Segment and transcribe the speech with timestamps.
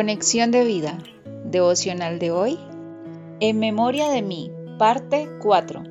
[0.00, 0.96] Conexión de vida,
[1.44, 2.58] devocional de hoy,
[3.38, 5.82] en memoria de mí, parte 4.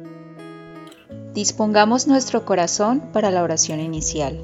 [1.36, 4.44] Dispongamos nuestro corazón para la oración inicial.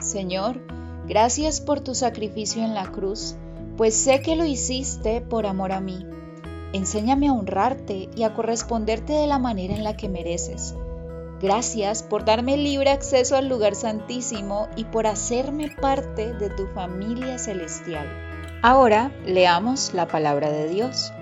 [0.00, 0.60] Señor,
[1.06, 3.36] gracias por tu sacrificio en la cruz,
[3.76, 6.04] pues sé que lo hiciste por amor a mí.
[6.72, 10.74] Enséñame a honrarte y a corresponderte de la manera en la que mereces
[11.40, 17.38] Gracias por darme libre acceso al lugar santísimo y por hacerme parte de tu familia
[17.38, 18.35] celestial.
[18.62, 21.12] Ahora leamos la palabra de Dios.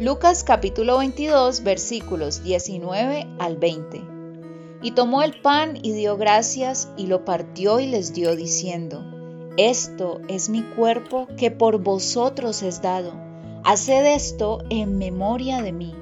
[0.00, 4.00] Lucas capítulo 22 versículos 19 al 20.
[4.82, 9.04] Y tomó el pan y dio gracias y lo partió y les dio diciendo,
[9.58, 13.12] Esto es mi cuerpo que por vosotros es dado.
[13.64, 15.94] Haced esto en memoria de mí.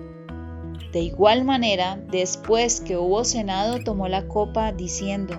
[0.92, 5.34] De igual manera, después que hubo cenado, tomó la copa, diciendo,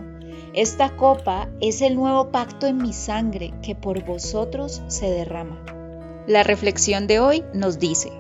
[0.58, 5.64] Esta copa es el nuevo pacto en mi sangre que por vosotros se derrama.
[6.26, 8.12] La reflexión de hoy nos dice,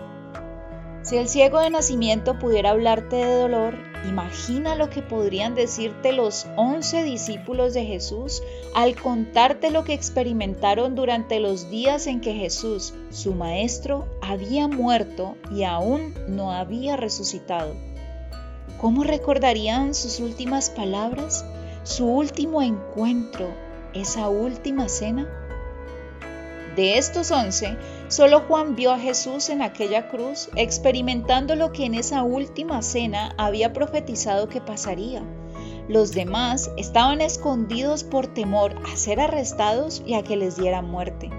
[1.01, 3.73] si el ciego de nacimiento pudiera hablarte de dolor,
[4.07, 8.43] imagina lo que podrían decirte los once discípulos de Jesús
[8.75, 15.37] al contarte lo que experimentaron durante los días en que Jesús, su Maestro, había muerto
[15.49, 17.73] y aún no había resucitado.
[18.79, 21.43] ¿Cómo recordarían sus últimas palabras,
[21.87, 23.47] su último encuentro,
[23.93, 25.25] esa última cena?
[26.75, 27.77] De estos once,
[28.09, 33.33] solo Juan vio a Jesús en aquella cruz experimentando lo que en esa última cena
[33.37, 35.23] había profetizado que pasaría.
[35.87, 41.29] Los demás estaban escondidos por temor a ser arrestados y a que les diera muerte.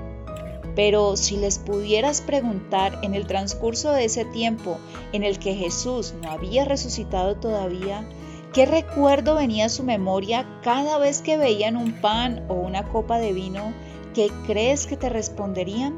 [0.75, 4.79] Pero si les pudieras preguntar en el transcurso de ese tiempo
[5.13, 8.09] en el que Jesús no había resucitado todavía,
[8.53, 13.19] ¿qué recuerdo venía a su memoria cada vez que veían un pan o una copa
[13.19, 13.73] de vino
[14.15, 15.97] ¿qué crees que te responderían?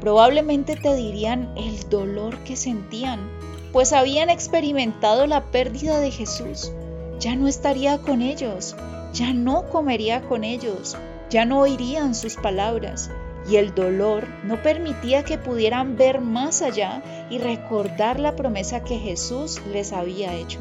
[0.00, 3.28] Probablemente te dirían el dolor que sentían,
[3.72, 6.72] pues habían experimentado la pérdida de Jesús.
[7.18, 8.76] Ya no estaría con ellos,
[9.12, 10.96] ya no comería con ellos,
[11.30, 13.10] ya no oirían sus palabras,
[13.50, 18.98] y el dolor no permitía que pudieran ver más allá y recordar la promesa que
[18.98, 20.60] Jesús les había hecho.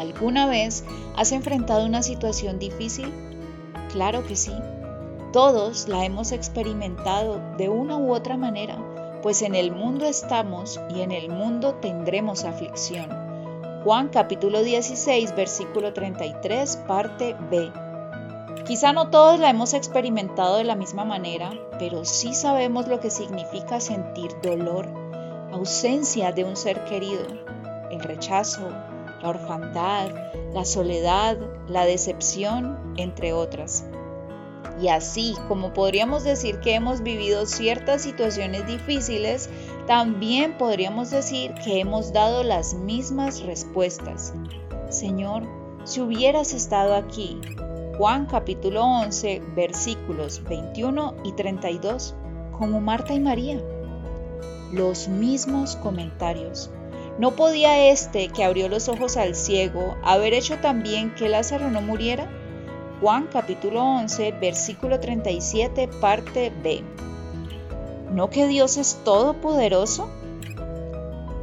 [0.00, 0.82] ¿Alguna vez
[1.14, 3.12] has enfrentado una situación difícil?
[3.92, 4.54] Claro que sí.
[5.30, 8.78] Todos la hemos experimentado de una u otra manera,
[9.22, 13.10] pues en el mundo estamos y en el mundo tendremos aflicción.
[13.84, 17.70] Juan capítulo 16 versículo 33 parte B.
[18.64, 23.10] Quizá no todos la hemos experimentado de la misma manera, pero sí sabemos lo que
[23.10, 24.88] significa sentir dolor,
[25.52, 27.26] ausencia de un ser querido,
[27.90, 28.66] el rechazo,
[29.22, 30.10] la orfandad,
[30.52, 31.36] la soledad,
[31.68, 33.84] la decepción, entre otras.
[34.80, 39.50] Y así como podríamos decir que hemos vivido ciertas situaciones difíciles,
[39.86, 44.32] también podríamos decir que hemos dado las mismas respuestas.
[44.88, 45.42] Señor,
[45.84, 47.38] si hubieras estado aquí,
[47.98, 52.14] Juan capítulo 11 versículos 21 y 32,
[52.56, 53.60] como Marta y María.
[54.72, 56.70] Los mismos comentarios.
[57.20, 61.82] ¿No podía este que abrió los ojos al ciego haber hecho también que Lázaro no
[61.82, 62.26] muriera?
[63.02, 66.82] Juan capítulo 11, versículo 37, parte B.
[68.10, 70.08] ¿No que Dios es todopoderoso?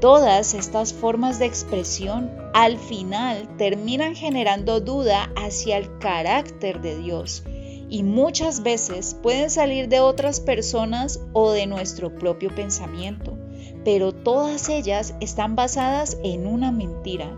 [0.02, 7.44] Todas estas formas de expresión al final terminan generando duda hacia el carácter de Dios
[7.88, 13.37] y muchas veces pueden salir de otras personas o de nuestro propio pensamiento,
[13.88, 17.32] pero todas ellas están basadas en una mentira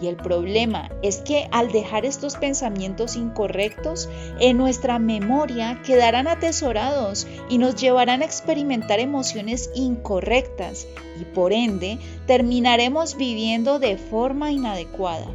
[0.00, 7.26] y el problema es que al dejar estos pensamientos incorrectos, en nuestra memoria quedarán atesorados
[7.48, 10.86] y nos llevarán a experimentar emociones incorrectas
[11.20, 15.26] y por ende terminaremos viviendo de forma inadecuada.